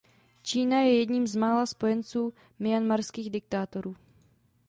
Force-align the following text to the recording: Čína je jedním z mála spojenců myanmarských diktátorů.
Čína 0.43 0.79
je 0.79 0.99
jedním 0.99 1.27
z 1.27 1.35
mála 1.35 1.65
spojenců 1.65 2.33
myanmarských 2.59 3.29
diktátorů. 3.29 3.95